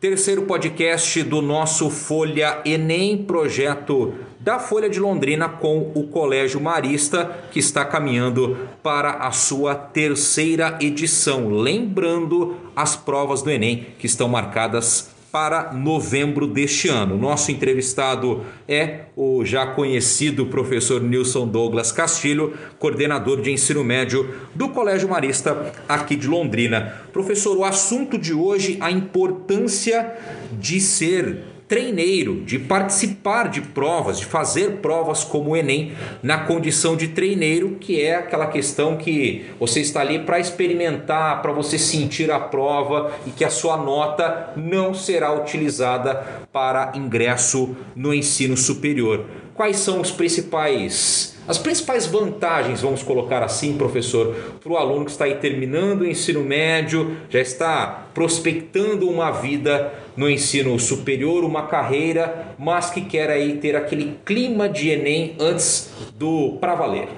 Terceiro 0.00 0.46
podcast 0.46 1.22
do 1.24 1.42
nosso 1.42 1.90
Folha 1.90 2.62
Enem, 2.64 3.18
projeto 3.18 4.14
da 4.40 4.58
Folha 4.58 4.88
de 4.88 4.98
Londrina 4.98 5.46
com 5.46 5.92
o 5.94 6.04
Colégio 6.04 6.58
Marista, 6.58 7.26
que 7.52 7.58
está 7.58 7.84
caminhando 7.84 8.56
para 8.82 9.10
a 9.10 9.30
sua 9.30 9.74
terceira 9.74 10.78
edição. 10.80 11.50
Lembrando 11.50 12.56
as 12.74 12.96
provas 12.96 13.42
do 13.42 13.50
Enem 13.50 13.88
que 13.98 14.06
estão 14.06 14.26
marcadas 14.26 15.10
para 15.32 15.72
novembro 15.72 16.46
deste 16.46 16.88
ano. 16.88 17.16
Nosso 17.16 17.52
entrevistado 17.52 18.44
é 18.68 19.02
o 19.16 19.44
já 19.44 19.66
conhecido 19.66 20.46
professor 20.46 21.00
Nilson 21.00 21.46
Douglas 21.46 21.92
Castilho, 21.92 22.54
coordenador 22.78 23.40
de 23.40 23.52
ensino 23.52 23.84
médio 23.84 24.34
do 24.54 24.70
Colégio 24.70 25.08
Marista 25.08 25.72
aqui 25.88 26.16
de 26.16 26.26
Londrina. 26.26 26.94
Professor, 27.12 27.56
o 27.56 27.64
assunto 27.64 28.18
de 28.18 28.34
hoje 28.34 28.76
a 28.80 28.90
importância 28.90 30.16
de 30.52 30.80
ser 30.80 31.44
treineiro, 31.70 32.40
de 32.40 32.58
participar 32.58 33.48
de 33.48 33.60
provas, 33.60 34.18
de 34.18 34.26
fazer 34.26 34.78
provas 34.78 35.22
como 35.22 35.50
o 35.50 35.56
Enem 35.56 35.92
na 36.20 36.38
condição 36.38 36.96
de 36.96 37.06
treineiro, 37.06 37.76
que 37.78 38.02
é 38.02 38.16
aquela 38.16 38.48
questão 38.48 38.96
que 38.96 39.46
você 39.60 39.80
está 39.80 40.00
ali 40.00 40.18
para 40.18 40.40
experimentar, 40.40 41.40
para 41.40 41.52
você 41.52 41.78
sentir 41.78 42.28
a 42.32 42.40
prova 42.40 43.12
e 43.24 43.30
que 43.30 43.44
a 43.44 43.50
sua 43.50 43.76
nota 43.76 44.52
não 44.56 44.92
será 44.92 45.32
utilizada 45.32 46.14
para 46.52 46.90
ingresso 46.96 47.76
no 47.94 48.12
ensino 48.12 48.56
superior. 48.56 49.24
Quais 49.60 49.76
são 49.76 50.00
os 50.00 50.10
principais 50.10 51.36
as 51.46 51.58
principais 51.58 52.06
vantagens, 52.06 52.80
vamos 52.80 53.02
colocar 53.02 53.42
assim, 53.42 53.76
professor, 53.76 54.34
para 54.58 54.72
o 54.72 54.76
aluno 54.78 55.04
que 55.04 55.10
está 55.10 55.26
aí 55.26 55.34
terminando 55.34 56.00
o 56.00 56.06
ensino 56.06 56.42
médio, 56.42 57.18
já 57.28 57.40
está 57.40 58.06
prospectando 58.14 59.06
uma 59.06 59.30
vida 59.30 59.92
no 60.16 60.30
ensino 60.30 60.78
superior, 60.78 61.44
uma 61.44 61.66
carreira, 61.66 62.54
mas 62.58 62.88
que 62.88 63.02
quer 63.02 63.28
aí 63.28 63.58
ter 63.58 63.76
aquele 63.76 64.16
clima 64.24 64.66
de 64.66 64.88
Enem 64.88 65.36
antes 65.38 65.90
do 66.16 66.56
para 66.58 66.74
valer. 66.74 67.08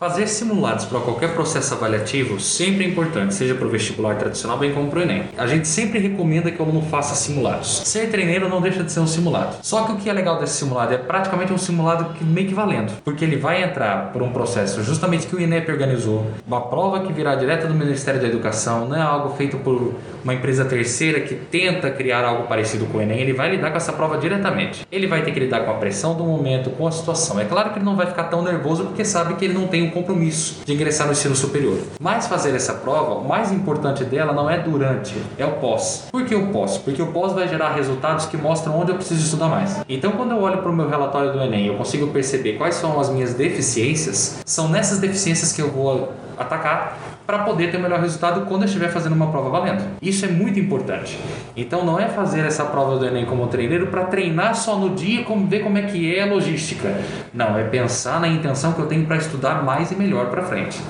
Fazer 0.00 0.28
simulados 0.28 0.86
para 0.86 0.98
qualquer 0.98 1.34
processo 1.34 1.74
avaliativo 1.74 2.40
sempre 2.40 2.86
é 2.86 2.88
importante, 2.88 3.34
seja 3.34 3.54
para 3.54 3.66
o 3.66 3.68
vestibular 3.68 4.16
tradicional 4.16 4.56
bem 4.56 4.72
como 4.72 4.88
para 4.88 5.00
o 5.00 5.02
Enem. 5.02 5.24
A 5.36 5.46
gente 5.46 5.68
sempre 5.68 5.98
recomenda 5.98 6.50
que 6.50 6.58
o 6.58 6.64
aluno 6.64 6.80
faça 6.90 7.14
simulados. 7.14 7.82
Ser 7.84 8.08
treineiro 8.08 8.48
não 8.48 8.62
deixa 8.62 8.82
de 8.82 8.90
ser 8.90 9.00
um 9.00 9.06
simulado. 9.06 9.58
Só 9.60 9.84
que 9.84 9.92
o 9.92 9.96
que 9.96 10.08
é 10.08 10.12
legal 10.14 10.38
desse 10.40 10.54
simulado 10.54 10.94
é 10.94 10.96
praticamente 10.96 11.52
um 11.52 11.58
simulado 11.58 12.14
que 12.14 12.24
meio 12.24 12.48
que 12.48 12.54
valendo, 12.54 12.94
porque 13.04 13.26
ele 13.26 13.36
vai 13.36 13.62
entrar 13.62 14.10
por 14.10 14.22
um 14.22 14.32
processo 14.32 14.82
justamente 14.82 15.26
que 15.26 15.36
o 15.36 15.40
INEP 15.40 15.70
organizou, 15.70 16.30
uma 16.46 16.62
prova 16.62 17.00
que 17.00 17.12
virá 17.12 17.34
direto 17.34 17.66
do 17.66 17.74
Ministério 17.74 18.22
da 18.22 18.26
Educação, 18.26 18.88
não 18.88 18.96
é 18.96 19.02
algo 19.02 19.36
feito 19.36 19.58
por 19.58 19.96
uma 20.24 20.32
empresa 20.32 20.64
terceira 20.64 21.20
que 21.20 21.34
tenta 21.34 21.90
criar 21.90 22.24
algo 22.24 22.44
parecido 22.44 22.86
com 22.86 22.96
o 22.96 23.02
Enem, 23.02 23.20
ele 23.20 23.34
vai 23.34 23.50
lidar 23.50 23.70
com 23.70 23.76
essa 23.76 23.92
prova 23.92 24.16
diretamente. 24.16 24.86
Ele 24.90 25.06
vai 25.06 25.20
ter 25.20 25.32
que 25.32 25.40
lidar 25.40 25.60
com 25.66 25.72
a 25.72 25.74
pressão 25.74 26.14
do 26.14 26.24
momento, 26.24 26.70
com 26.70 26.86
a 26.86 26.90
situação. 26.90 27.38
É 27.38 27.44
claro 27.44 27.68
que 27.68 27.78
ele 27.78 27.84
não 27.84 27.96
vai 27.96 28.06
ficar 28.06 28.24
tão 28.24 28.42
nervoso 28.42 28.84
porque 28.84 29.04
sabe 29.04 29.34
que 29.34 29.44
ele 29.44 29.52
não 29.52 29.66
tem 29.66 29.89
compromisso 29.90 30.62
de 30.64 30.72
ingressar 30.72 31.06
no 31.06 31.12
ensino 31.12 31.34
superior. 31.34 31.78
Mas 32.00 32.26
fazer 32.26 32.54
essa 32.54 32.74
prova, 32.74 33.14
o 33.14 33.26
mais 33.26 33.52
importante 33.52 34.04
dela 34.04 34.32
não 34.32 34.48
é 34.48 34.58
durante, 34.58 35.14
é 35.38 35.44
o 35.44 35.52
pós. 35.52 36.08
Por 36.10 36.24
que 36.24 36.34
o 36.34 36.48
pós? 36.48 36.78
Porque 36.78 37.02
o 37.02 37.08
pós 37.08 37.32
vai 37.32 37.48
gerar 37.48 37.74
resultados 37.74 38.26
que 38.26 38.36
mostram 38.36 38.78
onde 38.78 38.90
eu 38.92 38.96
preciso 38.96 39.22
estudar 39.22 39.48
mais. 39.48 39.80
Então, 39.88 40.12
quando 40.12 40.32
eu 40.32 40.40
olho 40.40 40.58
para 40.58 40.70
o 40.70 40.74
meu 40.74 40.88
relatório 40.88 41.32
do 41.32 41.40
Enem, 41.40 41.66
eu 41.66 41.76
consigo 41.76 42.08
perceber 42.08 42.54
quais 42.54 42.74
são 42.76 42.98
as 43.00 43.10
minhas 43.10 43.34
deficiências, 43.34 44.40
são 44.44 44.68
nessas 44.68 44.98
deficiências 44.98 45.52
que 45.52 45.60
eu 45.60 45.70
vou 45.70 46.12
atacar 46.38 46.96
para 47.30 47.44
poder 47.44 47.70
ter 47.70 47.76
o 47.76 47.80
melhor 47.80 48.00
resultado 48.00 48.44
quando 48.46 48.62
eu 48.62 48.66
estiver 48.66 48.88
fazendo 48.88 49.12
uma 49.12 49.28
prova 49.28 49.50
valendo. 49.50 49.84
Isso 50.02 50.24
é 50.24 50.28
muito 50.28 50.58
importante. 50.58 51.16
Então 51.56 51.84
não 51.84 51.96
é 51.96 52.08
fazer 52.08 52.40
essa 52.40 52.64
prova 52.64 52.98
do 52.98 53.06
Enem 53.06 53.24
como 53.24 53.46
treineiro 53.46 53.86
para 53.86 54.02
treinar 54.06 54.56
só 54.56 54.76
no 54.76 54.96
dia, 54.96 55.22
como 55.22 55.46
ver 55.46 55.60
como 55.60 55.78
é 55.78 55.82
que 55.82 56.12
é 56.12 56.24
a 56.24 56.26
logística. 56.26 56.92
Não, 57.32 57.56
é 57.56 57.62
pensar 57.62 58.20
na 58.20 58.26
intenção 58.26 58.72
que 58.72 58.80
eu 58.80 58.86
tenho 58.86 59.06
para 59.06 59.16
estudar 59.16 59.62
mais 59.62 59.92
e 59.92 59.94
melhor 59.94 60.26
para 60.26 60.42
frente. 60.42 60.80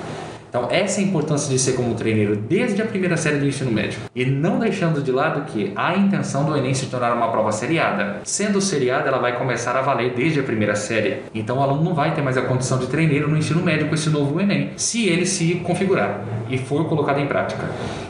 Então, 0.51 0.67
essa 0.69 0.99
é 0.99 1.05
a 1.05 1.07
importância 1.07 1.49
de 1.49 1.57
ser 1.57 1.77
como 1.77 1.95
treineiro 1.95 2.35
desde 2.35 2.81
a 2.81 2.85
primeira 2.85 3.15
série 3.15 3.37
do 3.37 3.47
ensino 3.47 3.71
médio. 3.71 4.01
E 4.13 4.25
não 4.25 4.59
deixando 4.59 5.01
de 5.01 5.09
lado 5.09 5.45
que 5.45 5.71
a 5.77 5.95
intenção 5.95 6.43
do 6.43 6.57
Enem 6.57 6.73
se 6.73 6.87
tornar 6.87 7.13
uma 7.13 7.31
prova 7.31 7.53
seriada. 7.53 8.19
Sendo 8.25 8.59
seriada, 8.59 9.07
ela 9.07 9.17
vai 9.17 9.37
começar 9.37 9.77
a 9.77 9.81
valer 9.81 10.13
desde 10.13 10.41
a 10.41 10.43
primeira 10.43 10.75
série. 10.75 11.21
Então, 11.33 11.59
o 11.59 11.61
aluno 11.61 11.81
não 11.81 11.93
vai 11.93 12.13
ter 12.13 12.21
mais 12.21 12.35
a 12.35 12.41
condição 12.41 12.77
de 12.77 12.87
treineiro 12.87 13.29
no 13.29 13.37
ensino 13.37 13.63
médio 13.63 13.87
com 13.87 13.95
esse 13.95 14.09
novo 14.09 14.41
Enem, 14.41 14.71
se 14.75 15.07
ele 15.07 15.25
se 15.25 15.55
configurar 15.63 16.19
e 16.49 16.57
for 16.57 16.83
colocado 16.89 17.21
em 17.21 17.27
prática. 17.27 17.63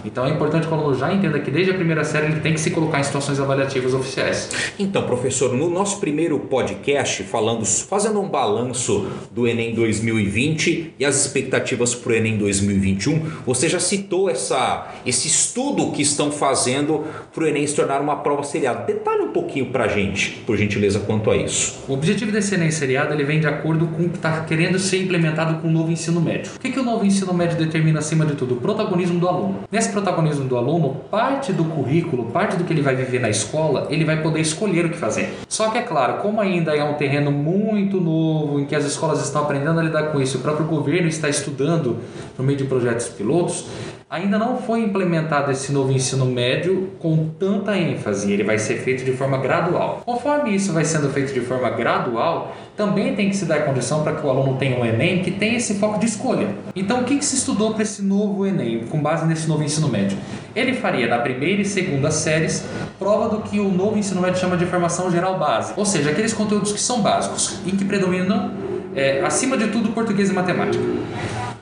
Então, 0.03 0.25
é 0.25 0.29
importante 0.29 0.67
que 0.67 0.73
o 0.73 0.77
aluno 0.77 0.95
já 0.95 1.13
entenda 1.13 1.39
que 1.39 1.51
desde 1.51 1.71
a 1.71 1.75
primeira 1.75 2.03
série 2.03 2.27
ele 2.27 2.39
tem 2.39 2.53
que 2.53 2.59
se 2.59 2.71
colocar 2.71 2.99
em 2.99 3.03
situações 3.03 3.39
avaliativas 3.39 3.93
oficiais. 3.93 4.49
Então, 4.79 5.03
professor, 5.03 5.53
no 5.53 5.69
nosso 5.69 5.99
primeiro 5.99 6.39
podcast, 6.39 7.23
falando, 7.23 7.65
fazendo 7.65 8.19
um 8.19 8.27
balanço 8.27 9.07
do 9.31 9.47
Enem 9.47 9.73
2020 9.73 10.95
e 10.99 11.05
as 11.05 11.25
expectativas 11.25 11.93
para 11.95 12.11
o 12.11 12.15
Enem 12.15 12.35
em 12.35 12.37
2021, 12.37 13.19
você 13.45 13.69
já 13.69 13.79
citou 13.79 14.29
essa, 14.29 14.93
esse 15.05 15.27
estudo 15.27 15.91
que 15.91 16.01
estão 16.01 16.31
fazendo 16.31 17.03
para 17.33 17.43
o 17.43 17.47
Enem 17.47 17.65
se 17.67 17.75
tornar 17.75 18.01
uma 18.01 18.17
prova 18.17 18.43
seriada. 18.43 18.83
Detalhe 18.85 19.21
um 19.21 19.31
pouquinho 19.31 19.67
para 19.67 19.85
a 19.85 19.87
gente, 19.87 20.41
por 20.45 20.57
gentileza, 20.57 20.99
quanto 20.99 21.29
a 21.29 21.37
isso. 21.37 21.79
O 21.87 21.93
objetivo 21.93 22.31
desse 22.31 22.55
Enem 22.55 22.71
seriado 22.71 23.13
ele 23.13 23.23
vem 23.23 23.39
de 23.39 23.47
acordo 23.47 23.87
com 23.87 24.03
o 24.03 24.09
que 24.09 24.17
está 24.17 24.41
querendo 24.41 24.79
ser 24.79 25.01
implementado 25.01 25.61
com 25.61 25.67
o 25.67 25.71
novo 25.71 25.91
ensino 25.91 26.21
médio. 26.21 26.51
O 26.55 26.59
que, 26.59 26.71
que 26.71 26.79
o 26.79 26.83
novo 26.83 27.05
ensino 27.05 27.33
médio 27.33 27.57
determina 27.57 27.99
acima 27.99 28.25
de 28.25 28.35
tudo? 28.35 28.55
O 28.55 28.57
protagonismo 28.57 29.19
do 29.19 29.27
aluno. 29.27 29.59
Nesse 29.71 29.90
protagonismo 29.91 30.45
do 30.45 30.57
aluno, 30.57 31.01
parte 31.09 31.53
do 31.53 31.65
currículo, 31.65 32.25
parte 32.31 32.57
do 32.57 32.63
que 32.63 32.73
ele 32.73 32.81
vai 32.81 32.95
viver 32.95 33.19
na 33.19 33.29
escola, 33.29 33.87
ele 33.89 34.05
vai 34.05 34.21
poder 34.21 34.39
escolher 34.39 34.85
o 34.85 34.89
que 34.89 34.97
fazer. 34.97 35.33
Só 35.47 35.69
que 35.69 35.77
é 35.77 35.81
claro, 35.81 36.21
como 36.21 36.41
ainda 36.41 36.75
é 36.75 36.83
um 36.83 36.93
terreno 36.93 37.31
muito 37.31 37.99
novo, 37.99 38.59
em 38.59 38.65
que 38.65 38.75
as 38.75 38.85
escolas 38.85 39.23
estão 39.23 39.43
aprendendo 39.43 39.79
a 39.79 39.83
lidar 39.83 40.11
com 40.11 40.21
isso, 40.21 40.37
o 40.37 40.41
próprio 40.41 40.65
governo 40.65 41.07
está 41.07 41.29
estudando 41.29 41.97
por 42.35 42.45
meio 42.45 42.57
de 42.57 42.65
projetos 42.65 43.09
pilotos, 43.09 43.65
ainda 44.11 44.37
não 44.37 44.57
foi 44.57 44.81
implementado 44.81 45.51
esse 45.51 45.71
novo 45.71 45.93
ensino 45.93 46.25
médio 46.25 46.89
com 46.99 47.29
tanta 47.39 47.77
ênfase. 47.77 48.29
Ele 48.29 48.43
vai 48.43 48.57
ser 48.57 48.79
feito 48.79 49.05
de 49.05 49.13
forma 49.13 49.37
gradual. 49.37 50.01
Conforme 50.05 50.53
isso 50.53 50.73
vai 50.73 50.83
sendo 50.83 51.09
feito 51.09 51.33
de 51.33 51.39
forma 51.39 51.69
gradual, 51.69 52.53
também 52.75 53.15
tem 53.15 53.29
que 53.29 53.37
se 53.37 53.45
dar 53.45 53.65
condição 53.65 54.03
para 54.03 54.15
que 54.15 54.25
o 54.25 54.29
aluno 54.29 54.57
tenha 54.57 54.77
um 54.77 54.85
Enem 54.85 55.21
que 55.21 55.31
tenha 55.31 55.55
esse 55.55 55.75
foco 55.75 55.97
de 55.97 56.07
escolha. 56.07 56.49
Então, 56.75 57.01
o 57.01 57.03
que, 57.05 57.17
que 57.17 57.23
se 57.23 57.35
estudou 57.35 57.73
para 57.73 57.83
esse 57.83 58.01
novo 58.01 58.45
Enem, 58.45 58.85
com 58.89 59.01
base 59.01 59.25
nesse 59.25 59.47
novo 59.47 59.63
ensino 59.63 59.80
médio? 59.87 60.17
Ele 60.55 60.73
faria 60.73 61.07
na 61.07 61.19
primeira 61.19 61.61
e 61.61 61.65
segunda 61.65 62.11
séries 62.11 62.65
prova 62.99 63.29
do 63.29 63.41
que 63.41 63.59
o 63.59 63.71
novo 63.71 63.97
ensino 63.97 64.21
médio 64.21 64.39
chama 64.39 64.57
de 64.57 64.65
formação 64.65 65.09
geral 65.11 65.39
base, 65.39 65.73
ou 65.75 65.85
seja, 65.85 66.11
aqueles 66.11 66.33
conteúdos 66.33 66.71
que 66.71 66.79
são 66.79 67.01
básicos, 67.01 67.59
em 67.65 67.71
que 67.71 67.85
predominam, 67.85 68.51
é, 68.95 69.21
acima 69.23 69.57
de 69.57 69.67
tudo, 69.67 69.89
português 69.89 70.29
e 70.29 70.33
matemática. 70.33 70.83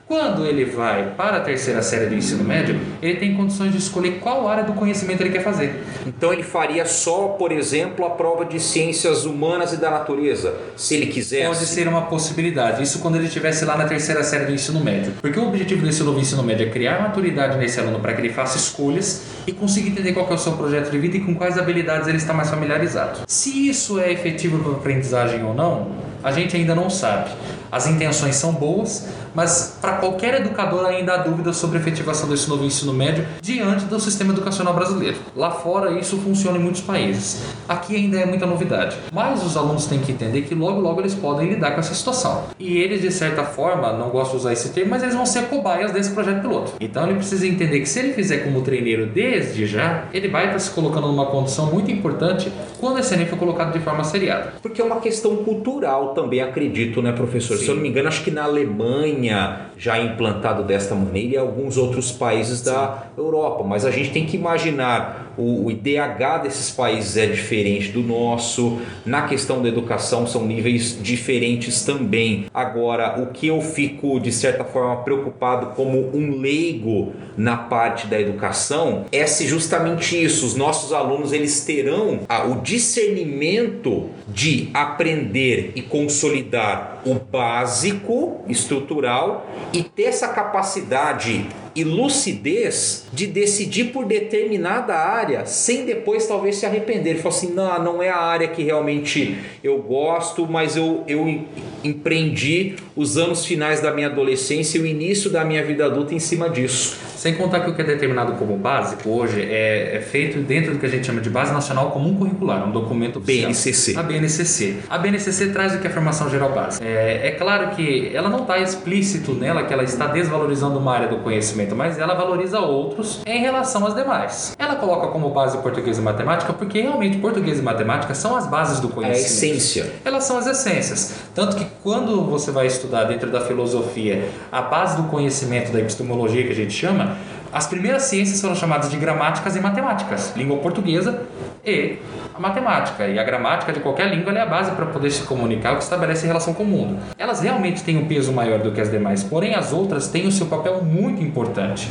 Quando 0.10 0.44
ele 0.44 0.66
vai 0.66 1.14
para 1.16 1.38
a 1.38 1.40
terceira 1.40 1.84
série 1.84 2.08
do 2.08 2.16
ensino 2.16 2.44
médio, 2.44 2.80
ele 3.00 3.18
tem 3.18 3.36
condições 3.36 3.72
de 3.72 3.78
escolher 3.78 4.14
qual 4.14 4.48
área 4.48 4.64
do 4.64 4.74
conhecimento 4.74 5.22
ele 5.22 5.30
quer 5.30 5.44
fazer. 5.44 5.84
Então 6.04 6.34
ele 6.34 6.42
faria 6.42 6.84
só, 6.84 7.28
por 7.28 7.52
exemplo, 7.52 8.04
a 8.04 8.10
prova 8.10 8.44
de 8.44 8.60
ciências 8.60 9.26
humanas 9.26 9.72
e 9.72 9.78
da 9.78 9.92
natureza, 9.92 10.56
se 10.76 10.96
ele 10.96 11.06
quisesse. 11.06 11.46
Pode 11.46 11.64
ser 11.64 11.88
uma 11.88 12.08
possibilidade. 12.08 12.82
Isso 12.82 12.98
quando 12.98 13.18
ele 13.18 13.28
estivesse 13.28 13.66
lá 13.66 13.78
na 13.78 13.86
terceira 13.86 14.24
série 14.24 14.46
do 14.46 14.52
ensino 14.52 14.84
médio. 14.84 15.14
Porque 15.22 15.40
o 15.40 15.48
objetivo 15.48 15.86
desse 15.86 16.02
novo 16.02 16.20
ensino 16.20 16.42
médio 16.42 16.66
é 16.66 16.72
criar 16.72 17.00
maturidade 17.00 17.60
nesse 17.60 17.80
aluno 17.80 18.00
para 18.00 18.14
que 18.14 18.22
ele 18.22 18.34
faça 18.34 18.58
escolhas 18.58 19.22
e 19.46 19.52
consiga 19.52 19.90
entender 19.90 20.14
qual 20.14 20.28
é 20.28 20.34
o 20.34 20.40
seu 20.40 20.54
projeto 20.54 20.90
de 20.90 20.98
vida 20.98 21.18
e 21.18 21.20
com 21.20 21.36
quais 21.36 21.56
habilidades 21.56 22.08
ele 22.08 22.18
está 22.18 22.34
mais 22.34 22.50
familiarizado. 22.50 23.20
Se 23.28 23.70
isso 23.70 24.00
é 24.00 24.12
efetivo 24.12 24.58
para 24.58 24.72
a 24.72 24.76
aprendizagem 24.76 25.44
ou 25.44 25.54
não, 25.54 26.09
a 26.24 26.32
gente 26.32 26.56
ainda 26.56 26.76
não 26.76 26.90
sabe. 26.90 27.32
As 27.72 27.88
intenções 27.88 28.36
são 28.36 28.52
boas, 28.54 29.08
mas 29.36 29.78
para 29.80 29.94
qualquer 29.94 30.42
educador 30.42 30.86
ainda 30.86 31.14
há 31.14 31.18
dúvidas 31.18 31.58
sobre 31.58 31.78
a 31.78 31.82
efetivação 31.82 32.28
desse 32.28 32.50
novo 32.50 32.66
ensino 32.66 32.94
médio 32.94 33.28
diante 33.42 33.86
do 33.86 34.00
sistema 34.00 34.34
educacional 34.34 34.74
brasileiro. 34.74 35.18
Lá 35.36 35.52
fora 35.52 35.92
isso 35.92 36.18
funciona 36.18 36.58
em 36.58 36.62
muitos 36.62 36.82
países. 36.82 37.44
Aqui 37.68 37.96
ainda 37.96 38.20
é 38.20 38.26
muita 38.26 38.46
novidade. 38.46 38.98
Mas 39.14 39.46
os 39.46 39.56
alunos 39.56 39.86
têm 39.86 40.00
que 40.00 40.12
entender 40.12 40.42
que 40.44 40.56
logo 40.56 40.80
logo 40.80 41.00
eles 41.00 41.14
podem 41.14 41.50
lidar 41.50 41.72
com 41.72 41.80
essa 41.80 41.94
situação. 41.94 42.46
E 42.58 42.78
eles 42.78 43.02
de 43.02 43.12
certa 43.12 43.44
forma, 43.44 43.94
não 43.94 44.10
gosto 44.10 44.32
de 44.32 44.38
usar 44.38 44.54
esse 44.54 44.70
termo, 44.70 44.90
mas 44.90 45.04
eles 45.04 45.16
vão 45.16 45.26
ser 45.26 45.44
cobaias 45.44 45.92
desse 45.92 46.12
projeto 46.12 46.42
piloto. 46.42 46.74
Então 46.80 47.06
ele 47.06 47.16
precisa 47.16 47.48
entender 47.48 47.80
que 47.82 47.88
se 47.88 48.00
ele 48.00 48.14
fizer 48.14 48.40
como 48.40 48.62
treineiro 48.62 49.06
desde 49.06 49.68
já, 49.68 50.06
ele 50.12 50.28
vai 50.28 50.48
estar 50.48 50.60
se 50.60 50.72
colocando 50.72 51.08
numa 51.08 51.28
condição 51.28 51.68
muito 51.68 51.92
importante 51.92 52.52
quando 52.80 53.00
esse 53.00 53.14
Enem 53.14 53.28
for 53.28 53.38
colocado 53.38 53.74
de 53.74 53.80
forma 53.80 54.04
seriada. 54.04 54.54
Porque 54.62 54.82
é 54.82 54.84
uma 54.84 55.00
questão 55.00 55.38
cultural 55.38 56.09
também, 56.10 56.42
acredito, 56.42 57.02
né, 57.02 57.12
professor? 57.12 57.58
Sim. 57.58 57.64
Se 57.64 57.70
eu 57.70 57.76
não 57.76 57.82
me 57.82 57.90
engano, 57.90 58.08
acho 58.08 58.24
que 58.24 58.32
na 58.32 58.44
Alemanha 58.44 59.70
já 59.78 59.98
é 59.98 60.04
implantado 60.04 60.64
desta 60.64 60.94
maneira 60.94 61.36
e 61.36 61.38
alguns 61.38 61.78
outros 61.78 62.12
países 62.12 62.60
Sim. 62.60 62.66
da 62.66 63.08
Europa. 63.18 63.64
Mas 63.64 63.86
a 63.86 63.92
gente 63.92 64.12
tem 64.12 64.26
que 64.26 64.36
imaginar 64.36 65.30
o, 65.40 65.66
o 65.66 65.72
IDH 65.72 66.44
desses 66.44 66.70
países 66.70 67.16
é 67.16 67.26
diferente 67.26 67.92
do 67.92 68.02
nosso, 68.02 68.80
na 69.06 69.22
questão 69.24 69.62
da 69.62 69.70
educação 69.70 70.28
são 70.28 70.46
níveis 70.46 70.98
diferentes 71.02 71.84
também. 71.86 72.46
Agora, 72.54 73.22
o 73.22 73.28
que 73.28 73.48
eu 73.48 73.62
fico 73.62 74.20
de 74.20 74.32
certa 74.32 74.66
forma 74.66 74.98
preocupado 74.98 75.68
como 75.68 76.10
um 76.14 76.40
leigo 76.40 77.14
na 77.38 77.56
parte 77.56 78.06
da 78.08 78.20
educação 78.20 79.06
é 79.12 79.26
se 79.26 79.48
justamente 79.48 80.22
isso, 80.22 80.46
os 80.46 80.56
nossos 80.56 80.92
alunos 80.92 81.32
eles 81.32 81.64
terão 81.64 82.20
ah, 82.28 82.44
o 82.44 82.62
discernimento 82.62 84.10
de 84.28 84.70
aprender 84.74 85.72
e 85.76 85.82
consolidar 86.00 87.02
o 87.06 87.16
básico 87.16 88.46
estrutural 88.48 89.46
e 89.74 89.84
ter 89.84 90.04
essa 90.04 90.30
capacidade 90.30 91.46
e 91.80 91.84
lucidez 91.84 93.06
de 93.14 93.26
decidir 93.26 93.86
por 93.86 94.06
determinada 94.06 94.94
área 94.96 95.46
sem 95.46 95.86
depois 95.86 96.28
talvez 96.28 96.58
se 96.58 96.66
arrepender. 96.66 97.12
Ele 97.12 97.20
falou 97.20 97.38
assim: 97.38 97.54
não, 97.54 97.82
não 97.82 98.04
é 98.04 98.10
a 98.10 98.18
área 98.18 98.50
que 98.50 98.62
realmente 98.64 99.38
eu 99.64 99.78
gosto, 99.82 100.46
mas 100.46 100.76
eu, 100.76 101.04
eu 101.08 101.46
empreendi 101.84 102.76
os 102.96 103.18
anos 103.18 103.46
finais 103.46 103.80
da 103.80 103.94
minha 103.94 104.08
adolescência 104.08 104.78
e 104.78 104.82
o 104.82 104.86
início 104.86 105.30
da 105.30 105.46
minha 105.46 105.64
vida 105.64 105.86
adulta 105.86 106.14
em 106.14 106.20
cima 106.20 106.50
disso. 106.50 106.98
Sem 107.16 107.36
contar 107.36 107.60
que 107.60 107.70
o 107.70 107.76
que 107.76 107.82
é 107.82 107.86
determinado 107.86 108.34
como 108.34 108.56
básico 108.56 109.10
hoje 109.10 109.42
é, 109.42 109.98
é 109.98 110.02
feito 110.02 110.40
dentro 110.40 110.72
do 110.72 110.80
que 110.80 110.86
a 110.86 110.90
gente 110.90 111.06
chama 111.06 111.20
de 111.20 111.30
Base 111.30 111.52
Nacional 111.52 111.92
Comum 111.92 112.16
Curricular, 112.16 112.66
um 112.66 112.72
documento 112.72 113.20
oficial. 113.20 113.50
BNCC. 113.50 113.98
A 113.98 114.04
BNCC. 114.04 114.76
A 114.90 114.98
BNCC 114.98 115.48
traz 115.48 115.76
o 115.76 115.80
que 115.80 115.88
é 115.88 115.90
a 115.90 115.94
formação 115.94 116.30
geral 116.30 116.54
básica. 116.54 116.86
É, 116.86 117.28
é 117.28 117.32
claro 117.32 117.76
que 117.76 118.12
ela 118.14 118.30
não 118.30 118.44
está 118.44 118.58
explícito 118.60 119.34
nela 119.34 119.64
que 119.64 119.74
ela 119.74 119.84
está 119.84 120.08
desvalorizando 120.08 120.80
uma 120.80 120.94
área 120.94 121.10
do 121.10 121.18
conhecimento, 121.18 121.69
mas 121.76 122.00
ela 122.00 122.14
valoriza 122.14 122.60
outros 122.60 123.22
em 123.26 123.40
relação 123.42 123.86
às 123.86 123.96
demais. 123.96 124.56
Ela 124.58 124.76
coloca 124.76 125.08
como 125.08 125.30
base 125.30 125.58
português 125.60 125.98
e 125.98 126.02
matemática 126.02 126.54
porque 126.54 126.82
realmente 126.82 127.18
português 127.18 127.60
e 127.60 127.62
matemática 127.62 128.14
são 128.14 128.36
as 128.36 128.48
bases 128.48 128.80
do 128.80 128.90
conhecimento. 128.90 129.44
É 129.44 129.54
a 129.54 129.56
essência. 129.56 129.94
Elas 130.06 130.24
são 130.24 130.38
as 130.38 130.48
essências. 130.48 131.16
Tanto 131.34 131.56
que 131.56 131.66
quando 131.84 132.24
você 132.24 132.52
vai 132.52 132.68
estudar 132.68 133.06
dentro 133.06 133.32
da 133.32 133.42
filosofia 133.42 134.30
a 134.52 134.62
base 134.62 134.98
do 134.98 135.04
conhecimento 135.04 135.72
da 135.72 135.80
epistemologia 135.80 136.44
que 136.44 136.52
a 136.52 136.56
gente 136.56 136.74
chama, 136.74 137.18
as 137.52 137.66
primeiras 137.66 138.04
ciências 138.04 138.40
foram 138.40 138.56
chamadas 138.56 138.92
de 138.92 138.98
gramáticas 138.98 139.56
e 139.56 139.60
matemáticas, 139.60 140.34
língua 140.36 140.58
portuguesa 140.58 141.24
e 141.66 141.98
a 142.40 142.42
matemática. 142.42 143.06
E 143.08 143.20
a 143.20 143.24
gramática 143.24 143.74
de 143.74 143.82
qualquer 143.82 144.10
língua 144.10 144.32
é 144.32 144.42
a 144.42 144.46
base 144.46 144.72
para 144.72 144.86
poder 144.86 145.12
se 145.12 145.24
comunicar, 145.24 145.74
o 145.74 145.78
que 145.78 145.84
estabelece 145.84 146.26
relação 146.26 146.54
com 146.54 146.64
o 146.64 146.66
mundo. 146.66 146.98
Elas 147.18 147.42
realmente 147.42 147.84
têm 147.84 147.98
um 147.98 148.06
peso 148.06 148.32
maior 148.32 148.60
do 148.60 148.72
que 148.72 148.80
as 148.80 148.90
demais, 148.90 149.24
porém 149.24 149.54
as 149.54 149.74
outras 149.74 150.08
têm 150.08 150.26
o 150.26 150.32
seu 150.32 150.48
papel 150.48 150.82
muito 150.84 151.22
importante. 151.22 151.90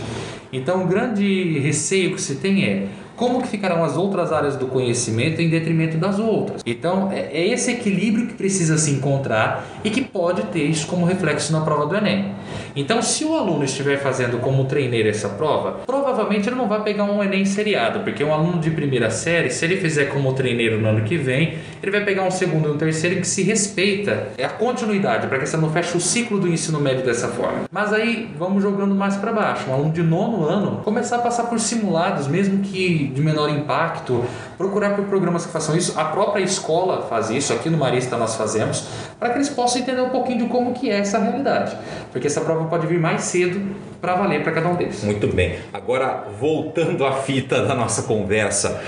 Então, 0.51 0.83
o 0.83 0.87
grande 0.87 1.59
receio 1.59 2.15
que 2.15 2.21
se 2.21 2.37
tem 2.37 2.65
é 2.65 2.87
como 3.19 3.43
que 3.43 3.49
ficarão 3.49 3.83
as 3.85 3.97
outras 3.97 4.33
áreas 4.33 4.57
do 4.57 4.67
conhecimento 4.67 5.43
em 5.43 5.51
detrimento 5.51 5.99
das 5.99 6.21
outras. 6.21 6.63
Então, 6.65 7.11
é, 7.13 7.29
é 7.33 7.49
esse 7.49 7.73
equilíbrio 7.73 8.29
que 8.29 8.35
precisa 8.35 8.79
se 8.79 8.93
encontrar 8.93 9.67
e 9.83 9.91
que 9.91 10.01
pode 10.01 10.43
ter 10.45 10.63
isso 10.63 10.87
como 10.87 11.05
reflexo 11.05 11.53
na 11.53 11.61
prova 11.61 11.85
do 11.85 11.97
Enem. 11.97 12.33
Então, 12.77 13.03
se 13.03 13.25
o 13.25 13.35
aluno 13.35 13.65
estiver 13.65 13.99
fazendo 13.99 14.39
como 14.39 14.65
treineiro 14.65 15.09
essa 15.09 15.29
prova, 15.31 15.81
provavelmente 15.85 16.49
ele 16.49 16.55
não 16.55 16.69
vai 16.69 16.83
pegar 16.85 17.05
um 17.05 17.23
Enem 17.23 17.45
seriado, 17.45 18.01
porque 18.01 18.23
um 18.23 18.33
aluno 18.33 18.61
de 18.61 18.71
primeira 18.71 19.11
série, 19.11 19.51
se 19.51 19.65
ele 19.65 19.77
fizer 19.77 20.07
como 20.07 20.33
treineiro 20.33 20.81
no 20.81 20.89
ano 20.89 21.03
que 21.03 21.17
vem, 21.17 21.59
ele 21.83 21.91
vai 21.91 22.05
pegar 22.05 22.23
um 22.23 22.31
segundo 22.31 22.69
e 22.69 22.71
um 22.71 22.79
terceiro 22.79 23.17
que 23.17 23.27
se 23.27 23.43
respeita 23.43 24.29
é 24.39 24.45
a 24.45 24.49
continuidade, 24.49 25.27
para 25.27 25.39
que 25.39 25.47
você 25.47 25.57
não 25.57 25.73
feche 25.73 25.97
o 25.97 26.01
ciclo 26.01 26.39
do 26.39 26.47
ensino 26.47 26.81
médio 26.81 27.05
dessa 27.05 27.27
forma. 27.27 27.65
Mas 27.71 27.93
aí, 27.93 28.31
vamos 28.39 28.63
jogando 28.63 28.95
mais 28.95 29.17
para 29.17 29.33
baixo. 29.33 29.69
Um 29.69 29.75
aluno 29.75 29.91
de 29.91 30.03
nono 30.03 30.45
ano 30.45 30.81
começar 30.85 31.17
a 31.17 31.21
passar 31.21 31.45
por 31.45 31.59
simulados, 31.59 32.29
mesmo 32.29 32.61
que 32.61 33.08
de 33.11 33.21
menor 33.21 33.51
impacto, 33.51 34.25
procurar 34.57 34.97
por 34.97 35.05
programas 35.07 35.47
que 35.47 35.53
façam 35.53 35.77
isso. 35.77 35.99
A 35.99 36.05
própria 36.05 36.43
escola 36.43 37.07
faz 37.09 37.31
isso, 37.31 37.53
aqui 37.53 37.69
no 37.71 37.79
Marista 37.79 38.17
nós 38.17 38.35
fazemos, 38.35 38.87
para 39.19 39.31
que 39.31 39.37
eles 39.37 39.49
possam 39.49 39.81
entender 39.81 40.01
um 40.01 40.11
pouquinho 40.11 40.45
de 40.45 40.51
como 40.51 40.73
que 40.73 40.91
é 40.91 40.99
essa 40.99 41.19
realidade. 41.19 41.77
Porque 42.13 42.27
essa 42.27 42.41
prova 42.41 42.67
pode 42.67 42.87
vir 42.87 42.99
mais 42.99 43.23
cedo 43.23 43.75
para 44.01 44.15
valer 44.15 44.43
para 44.43 44.53
cada 44.53 44.69
um 44.69 44.77
deles. 44.77 45.03
Muito 45.03 45.29
bem. 45.29 45.59
Agora, 45.73 46.25
voltando 46.41 47.05
à 47.05 47.13
fita 47.13 47.65
da 47.65 47.75
nossa 47.75 48.03
conversa, 48.03 48.81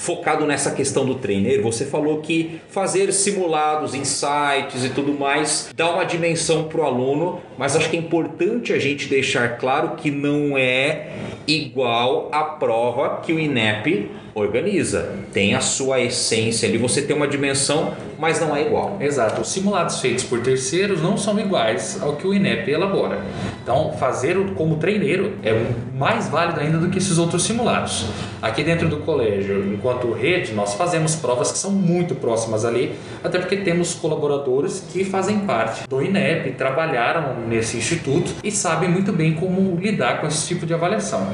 focado 0.00 0.46
nessa 0.46 0.70
questão 0.70 1.04
do 1.04 1.16
treineiro, 1.16 1.62
você 1.62 1.84
falou 1.84 2.22
que 2.22 2.58
fazer 2.70 3.12
simulados, 3.12 3.94
insights 3.94 4.82
e 4.82 4.88
tudo 4.88 5.12
mais 5.12 5.68
dá 5.76 5.90
uma 5.90 6.04
dimensão 6.04 6.64
para 6.64 6.80
o 6.80 6.84
aluno, 6.84 7.40
mas 7.58 7.76
acho 7.76 7.90
que 7.90 7.96
é 7.96 8.00
importante 8.00 8.72
a 8.72 8.78
gente 8.78 9.08
deixar 9.08 9.58
claro 9.58 9.96
que 9.96 10.10
não 10.10 10.56
é 10.56 11.10
igual 11.46 12.30
à 12.32 12.42
prova 12.44 13.20
que 13.20 13.30
o 13.30 13.38
INEP 13.38 14.10
organiza. 14.34 15.16
Tem 15.34 15.54
a 15.54 15.60
sua 15.60 16.00
essência 16.00 16.66
ali, 16.66 16.78
você 16.78 17.02
tem 17.02 17.14
uma 17.14 17.28
dimensão, 17.28 17.94
mas 18.20 18.38
não 18.38 18.54
é 18.54 18.66
igual. 18.66 18.98
Exato. 19.00 19.40
Os 19.40 19.48
simulados 19.48 20.00
feitos 20.00 20.24
por 20.24 20.40
terceiros 20.40 21.00
não 21.02 21.16
são 21.16 21.38
iguais 21.40 21.98
ao 22.02 22.16
que 22.16 22.26
o 22.26 22.34
INEP 22.34 22.70
elabora. 22.70 23.24
Então, 23.62 23.92
fazer 23.98 24.36
como 24.54 24.76
treineiro 24.76 25.32
é 25.42 25.66
mais 25.96 26.28
válido 26.28 26.60
ainda 26.60 26.78
do 26.78 26.90
que 26.90 26.98
esses 26.98 27.16
outros 27.16 27.42
simulados. 27.42 28.06
Aqui 28.42 28.62
dentro 28.62 28.88
do 28.88 28.98
colégio, 28.98 29.72
enquanto 29.72 30.12
rede, 30.12 30.52
nós 30.52 30.74
fazemos 30.74 31.16
provas 31.16 31.50
que 31.50 31.58
são 31.58 31.70
muito 31.70 32.14
próximas 32.14 32.64
ali, 32.64 32.94
até 33.24 33.38
porque 33.38 33.56
temos 33.56 33.94
colaboradores 33.94 34.84
que 34.92 35.04
fazem 35.04 35.40
parte 35.40 35.88
do 35.88 36.02
INEP, 36.02 36.52
trabalharam 36.52 37.36
nesse 37.48 37.78
instituto 37.78 38.32
e 38.44 38.50
sabem 38.50 38.90
muito 38.90 39.12
bem 39.12 39.34
como 39.34 39.76
lidar 39.80 40.20
com 40.20 40.26
esse 40.26 40.46
tipo 40.46 40.66
de 40.66 40.74
avaliação. 40.74 41.26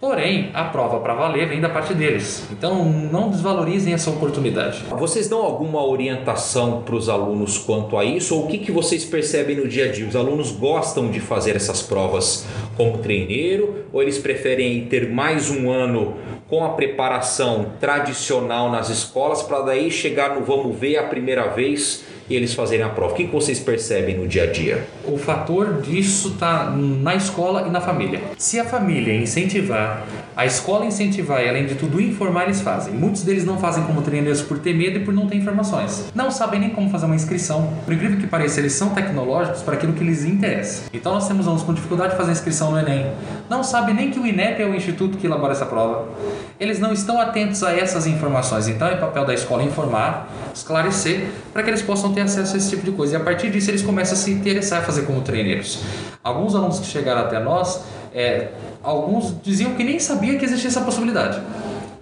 Porém, 0.00 0.50
a 0.52 0.64
prova 0.64 1.00
para 1.00 1.14
valer 1.14 1.48
vem 1.48 1.60
da 1.60 1.68
parte 1.68 1.94
deles. 1.94 2.46
Então, 2.52 2.84
não 2.84 3.30
desvalorizem 3.30 3.94
essa 3.94 4.10
oportunidade. 4.10 4.84
Vocês 4.90 5.28
dão 5.28 5.40
alguma 5.40 5.84
orientação 5.84 6.82
para 6.82 6.94
os 6.94 7.08
alunos 7.08 7.58
quanto 7.58 7.96
a 7.96 8.04
isso? 8.04 8.36
Ou 8.36 8.44
o 8.44 8.48
que, 8.48 8.58
que 8.58 8.70
vocês 8.70 9.04
percebem 9.04 9.56
no 9.56 9.66
dia 9.66 9.86
a 9.86 9.92
dia? 9.92 10.06
Os 10.06 10.14
alunos 10.14 10.52
gostam 10.52 11.10
de 11.10 11.20
fazer 11.20 11.56
essas 11.56 11.82
provas 11.82 12.46
como 12.76 12.98
treineiro? 12.98 13.86
Ou 13.92 14.02
eles 14.02 14.18
preferem 14.18 14.84
ter 14.86 15.10
mais 15.10 15.50
um 15.50 15.70
ano 15.70 16.14
com 16.48 16.64
a 16.64 16.70
preparação 16.70 17.72
tradicional 17.80 18.70
nas 18.70 18.90
escolas 18.90 19.42
para 19.42 19.60
daí 19.62 19.90
chegar 19.90 20.34
no 20.34 20.44
vamos 20.44 20.78
ver 20.78 20.98
a 20.98 21.04
primeira 21.04 21.48
vez 21.48 22.04
e 22.28 22.34
eles 22.34 22.54
fazerem 22.54 22.84
a 22.84 22.88
prova? 22.88 23.12
O 23.12 23.16
que 23.16 23.26
vocês 23.26 23.60
percebem 23.60 24.16
no 24.16 24.26
dia 24.26 24.44
a 24.44 24.46
dia? 24.46 24.86
O 25.04 25.16
fator 25.16 25.80
disso 25.80 26.28
está 26.28 26.70
na 26.70 27.14
escola 27.14 27.66
e 27.66 27.70
na 27.70 27.80
família. 27.80 28.20
Se 28.38 28.58
a 28.58 28.64
família 28.64 29.14
incentivar, 29.14 30.04
a 30.36 30.44
escola 30.44 30.84
incentivar 30.84 31.44
e, 31.44 31.48
além 31.48 31.66
de 31.66 31.74
tudo, 31.74 32.00
informar, 32.00 32.44
eles 32.44 32.60
fazem. 32.60 32.94
Muitos 32.94 33.22
deles 33.22 33.44
não 33.44 33.58
fazem 33.58 33.84
como 33.84 34.02
treinadores 34.02 34.42
por 34.42 34.58
ter 34.58 34.74
medo 34.74 34.98
e 34.98 35.04
por 35.04 35.14
não 35.14 35.26
ter 35.26 35.36
informações. 35.36 36.06
Não 36.14 36.30
sabem 36.30 36.58
nem 36.58 36.70
como 36.70 36.90
fazer 36.90 37.06
uma 37.06 37.14
inscrição. 37.14 37.72
Por 37.84 37.94
incrível 37.94 38.18
que 38.18 38.26
pareça, 38.26 38.60
eles 38.60 38.72
são 38.72 38.90
tecnológicos 38.90 39.62
para 39.62 39.74
aquilo 39.74 39.92
que 39.92 40.02
lhes 40.02 40.24
interessa. 40.24 40.84
Então, 40.92 41.14
nós 41.14 41.28
temos 41.28 41.46
alunos 41.46 41.62
com 41.62 41.72
dificuldade 41.72 42.12
de 42.12 42.16
fazer 42.16 42.32
inscrição 42.32 42.70
no 42.70 42.78
Enem. 42.78 43.12
Não 43.48 43.62
sabem 43.62 43.94
nem 43.94 44.10
que 44.10 44.18
o 44.18 44.26
INEP 44.26 44.62
é 44.62 44.66
o 44.66 44.74
instituto 44.74 45.18
que 45.18 45.26
elabora 45.26 45.52
essa 45.52 45.66
prova. 45.66 46.08
Eles 46.58 46.78
não 46.78 46.92
estão 46.92 47.20
atentos 47.20 47.62
a 47.62 47.72
essas 47.72 48.06
informações. 48.06 48.66
Então, 48.66 48.88
é 48.88 48.96
papel 48.96 49.24
da 49.24 49.34
escola 49.34 49.62
informar, 49.62 50.28
esclarecer, 50.54 51.26
para 51.52 51.62
que 51.62 51.70
eles 51.70 51.82
possam 51.82 52.12
ter 52.12 52.22
acesso 52.22 52.54
a 52.54 52.56
esse 52.56 52.70
tipo 52.70 52.84
de 52.84 52.92
coisa. 52.92 53.14
E 53.14 53.16
a 53.16 53.20
partir 53.20 53.50
disso 53.50 53.70
eles 53.70 53.82
começam 53.82 54.14
a 54.14 54.20
se 54.20 54.30
interessar 54.30 54.82
em 54.82 54.84
fazer 54.84 55.02
como 55.02 55.20
treineiros. 55.20 55.80
Alguns 56.22 56.54
alunos 56.54 56.78
que 56.78 56.86
chegaram 56.86 57.22
até 57.22 57.38
nós, 57.40 57.84
é, 58.14 58.48
alguns 58.82 59.34
diziam 59.42 59.74
que 59.74 59.84
nem 59.84 59.98
sabia 59.98 60.38
que 60.38 60.44
existia 60.44 60.68
essa 60.68 60.80
possibilidade. 60.80 61.40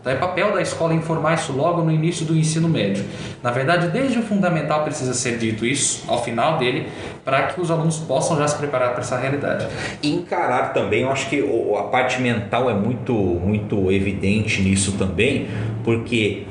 Então 0.03 0.13
é 0.13 0.17
papel 0.17 0.53
da 0.53 0.61
escola 0.61 0.93
informar 0.93 1.35
isso 1.35 1.53
logo 1.53 1.81
no 1.81 1.91
início 1.91 2.27
do 2.27 2.37
ensino 2.37 2.69
médio. 2.69 3.05
Na 3.41 3.53
verdade, 3.53 3.87
desde 3.87 4.19
o 4.19 4.23
fundamental 4.23 4.83
precisa 4.83 5.15
ser 5.15 5.39
dito 5.39 5.65
isso, 5.65 6.03
ao 6.09 6.21
final 6.25 6.59
dele, 6.59 6.89
para 7.25 7.45
que 7.45 7.61
os 7.61 7.71
alunos 7.71 7.99
possam 7.99 8.37
já 8.37 8.49
se 8.49 8.59
preparar 8.59 8.91
para 8.91 9.01
essa 9.01 9.17
realidade. 9.17 9.69
E 10.03 10.13
encarar 10.13 10.73
também, 10.73 11.03
eu 11.03 11.13
acho 11.13 11.31
que 11.31 11.41
a 11.79 11.83
parte 11.85 12.21
mental 12.21 12.69
é 12.69 12.75
muito, 12.75 13.13
muito 13.15 13.93
evidente 13.93 14.61
nisso 14.61 14.93
também, 14.99 15.47
porque 15.85 16.47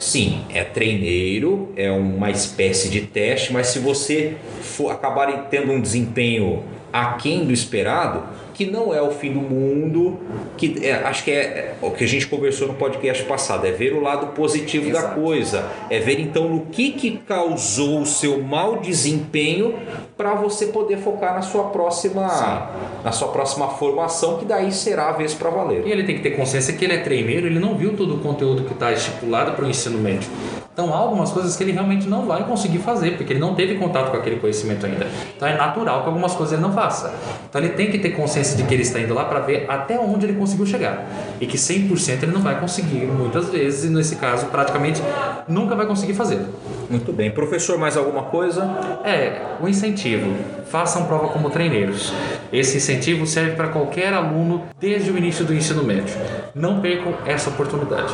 Sim, 0.00 0.40
é 0.48 0.64
treineiro, 0.64 1.68
é 1.76 1.90
uma 1.90 2.30
espécie 2.30 2.88
de 2.88 3.02
teste, 3.02 3.52
mas 3.52 3.66
se 3.66 3.78
você 3.78 4.34
for 4.62 4.90
acabar 4.90 5.30
tendo 5.50 5.70
um 5.72 5.78
desempenho 5.78 6.64
aquém 6.90 7.44
do 7.44 7.52
esperado, 7.52 8.22
que 8.54 8.64
não 8.64 8.94
é 8.94 9.00
o 9.02 9.10
fim 9.10 9.32
do 9.32 9.40
mundo, 9.40 10.18
que 10.56 10.86
é, 10.86 10.92
acho 10.92 11.22
que 11.22 11.30
é, 11.30 11.34
é, 11.34 11.74
o 11.82 11.90
que 11.90 12.04
a 12.04 12.06
gente 12.06 12.26
conversou 12.26 12.68
no 12.68 12.74
podcast 12.74 13.24
passado, 13.24 13.66
é 13.66 13.72
ver 13.72 13.92
o 13.92 14.00
lado 14.00 14.28
positivo 14.28 14.88
Exato. 14.88 15.08
da 15.08 15.14
coisa, 15.14 15.70
é 15.90 15.98
ver 15.98 16.18
então 16.18 16.48
no 16.48 16.66
que, 16.66 16.92
que 16.92 17.18
causou 17.26 18.00
o 18.00 18.06
seu 18.06 18.42
mau 18.42 18.80
desempenho 18.80 19.74
para 20.20 20.34
você 20.34 20.66
poder 20.66 20.98
focar 20.98 21.34
na 21.34 21.40
sua 21.40 21.64
próxima 21.64 22.68
na 23.02 23.10
sua 23.10 23.28
próxima 23.28 23.68
formação, 23.68 24.36
que 24.36 24.44
daí 24.44 24.70
será 24.70 25.08
a 25.08 25.12
vez 25.12 25.32
para 25.32 25.48
valer. 25.48 25.86
E 25.86 25.90
ele 25.90 26.04
tem 26.04 26.14
que 26.14 26.20
ter 26.20 26.32
consciência 26.32 26.74
que 26.74 26.84
ele 26.84 26.92
é 26.92 26.98
treineiro, 26.98 27.46
ele 27.46 27.58
não 27.58 27.74
viu 27.74 27.96
todo 27.96 28.16
o 28.16 28.18
conteúdo 28.18 28.64
que 28.64 28.74
está 28.74 28.92
estipulado 28.92 29.52
para 29.52 29.64
o 29.64 29.68
ensino 29.70 29.96
médio. 29.96 30.28
Então 30.74 30.92
há 30.92 30.98
algumas 30.98 31.32
coisas 31.32 31.56
que 31.56 31.64
ele 31.64 31.72
realmente 31.72 32.06
não 32.06 32.26
vai 32.26 32.44
conseguir 32.44 32.80
fazer, 32.80 33.16
porque 33.16 33.32
ele 33.32 33.40
não 33.40 33.54
teve 33.54 33.76
contato 33.76 34.10
com 34.10 34.16
aquele 34.18 34.36
conhecimento 34.36 34.84
ainda. 34.84 35.06
Então 35.34 35.48
é 35.48 35.56
natural 35.56 36.02
que 36.02 36.08
algumas 36.08 36.34
coisas 36.34 36.52
ele 36.52 36.62
não 36.62 36.72
faça. 36.72 37.14
Então 37.48 37.58
ele 37.58 37.70
tem 37.70 37.90
que 37.90 37.98
ter 37.98 38.10
consciência 38.10 38.54
de 38.58 38.62
que 38.64 38.74
ele 38.74 38.82
está 38.82 39.00
indo 39.00 39.14
lá 39.14 39.24
para 39.24 39.40
ver 39.40 39.64
até 39.70 39.98
onde 39.98 40.26
ele 40.26 40.38
conseguiu 40.38 40.66
chegar. 40.66 41.06
E 41.40 41.46
que 41.46 41.56
100% 41.56 42.24
ele 42.24 42.32
não 42.32 42.42
vai 42.42 42.60
conseguir 42.60 43.06
muitas 43.06 43.48
vezes, 43.48 43.90
e 43.90 43.92
nesse 43.92 44.16
caso 44.16 44.46
praticamente 44.46 45.02
nunca 45.48 45.74
vai 45.74 45.86
conseguir 45.86 46.12
fazer. 46.12 46.40
Muito 46.90 47.12
bem. 47.12 47.30
Professor, 47.30 47.78
mais 47.78 47.96
alguma 47.96 48.24
coisa? 48.24 48.64
É, 49.04 49.42
o 49.60 49.68
incentivo. 49.68 50.34
Façam 50.66 51.06
prova 51.06 51.28
como 51.28 51.48
treineiros. 51.48 52.12
Esse 52.52 52.78
incentivo 52.78 53.26
serve 53.26 53.52
para 53.52 53.68
qualquer 53.68 54.12
aluno 54.12 54.64
desde 54.80 55.08
o 55.10 55.16
início 55.16 55.44
do 55.44 55.54
ensino 55.54 55.84
médio. 55.84 56.16
Não 56.52 56.80
percam 56.80 57.14
essa 57.24 57.48
oportunidade. 57.48 58.12